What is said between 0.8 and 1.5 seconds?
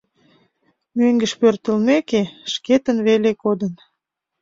Мӧҥгыш